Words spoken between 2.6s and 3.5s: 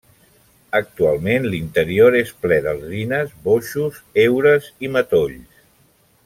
d'alzines,